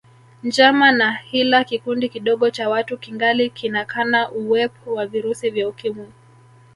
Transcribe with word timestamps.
Njama 0.43 0.91
na 0.91 1.11
hila 1.13 1.63
kikundi 1.63 2.09
kidogo 2.09 2.49
cha 2.49 2.69
watu 2.69 2.97
kingali 2.97 3.49
kinakana 3.49 4.31
uwep 4.31 4.71
wa 4.87 5.05
virusi 5.07 5.49
vya 5.49 5.67
Ukimwi 5.69 6.07